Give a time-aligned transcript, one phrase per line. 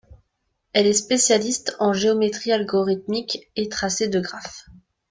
[0.73, 4.65] Elle est spécialiste en géométrie algorithmique et tracé de graphes.